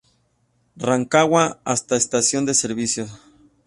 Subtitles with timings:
[0.77, 3.11] Rancagua hasta Estación de Servicios.